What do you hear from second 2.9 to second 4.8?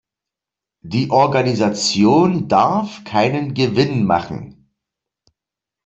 keinen Gewinn machen.